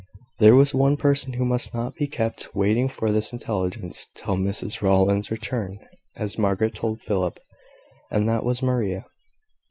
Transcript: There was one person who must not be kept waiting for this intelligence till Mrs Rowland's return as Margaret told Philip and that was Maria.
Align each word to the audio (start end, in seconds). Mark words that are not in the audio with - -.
There 0.39 0.55
was 0.55 0.73
one 0.73 0.97
person 0.97 1.33
who 1.33 1.45
must 1.45 1.75
not 1.75 1.93
be 1.93 2.07
kept 2.07 2.55
waiting 2.55 2.87
for 2.89 3.11
this 3.11 3.31
intelligence 3.33 4.07
till 4.15 4.35
Mrs 4.35 4.81
Rowland's 4.81 5.29
return 5.29 5.77
as 6.15 6.39
Margaret 6.39 6.73
told 6.73 7.01
Philip 7.03 7.39
and 8.09 8.27
that 8.27 8.43
was 8.43 8.63
Maria. 8.63 9.05